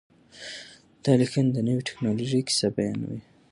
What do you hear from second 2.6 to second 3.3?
بیانوي.